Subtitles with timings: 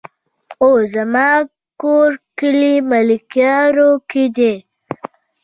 [0.63, 1.29] وو زما
[1.81, 2.09] کور
[2.39, 4.53] کلي ملكيارو کې دی